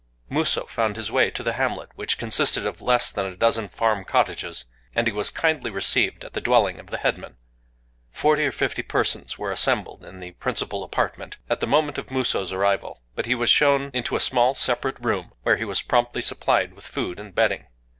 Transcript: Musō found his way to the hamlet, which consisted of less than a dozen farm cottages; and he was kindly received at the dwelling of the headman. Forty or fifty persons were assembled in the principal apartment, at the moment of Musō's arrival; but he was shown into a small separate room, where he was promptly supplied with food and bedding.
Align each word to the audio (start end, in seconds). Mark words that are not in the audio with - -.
Musō 0.31 0.67
found 0.67 0.95
his 0.95 1.11
way 1.11 1.29
to 1.29 1.43
the 1.43 1.53
hamlet, 1.53 1.89
which 1.93 2.17
consisted 2.17 2.65
of 2.65 2.81
less 2.81 3.11
than 3.11 3.27
a 3.27 3.35
dozen 3.35 3.69
farm 3.69 4.03
cottages; 4.03 4.65
and 4.95 5.05
he 5.05 5.13
was 5.13 5.29
kindly 5.29 5.69
received 5.69 6.23
at 6.25 6.33
the 6.33 6.41
dwelling 6.41 6.79
of 6.79 6.87
the 6.87 6.97
headman. 6.97 7.35
Forty 8.09 8.47
or 8.47 8.51
fifty 8.51 8.81
persons 8.81 9.37
were 9.37 9.51
assembled 9.51 10.03
in 10.03 10.19
the 10.19 10.31
principal 10.31 10.83
apartment, 10.83 11.37
at 11.51 11.59
the 11.59 11.67
moment 11.67 11.99
of 11.99 12.07
Musō's 12.07 12.51
arrival; 12.51 13.03
but 13.13 13.27
he 13.27 13.35
was 13.35 13.51
shown 13.51 13.91
into 13.93 14.15
a 14.15 14.19
small 14.19 14.55
separate 14.55 14.97
room, 14.99 15.33
where 15.43 15.57
he 15.57 15.65
was 15.65 15.83
promptly 15.83 16.23
supplied 16.23 16.73
with 16.73 16.87
food 16.87 17.19
and 17.19 17.35
bedding. 17.35 17.67